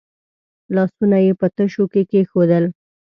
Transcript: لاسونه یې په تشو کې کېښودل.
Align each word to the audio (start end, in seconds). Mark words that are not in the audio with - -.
لاسونه 0.75 1.17
یې 1.25 1.31
په 1.39 1.47
تشو 1.55 1.83
کې 1.91 2.01
کېښودل. 2.11 2.65